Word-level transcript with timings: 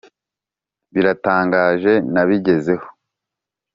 biratangaje 0.93 1.93
nabigezeho. 2.13 2.87